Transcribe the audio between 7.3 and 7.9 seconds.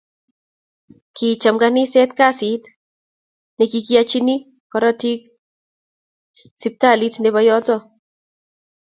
yoto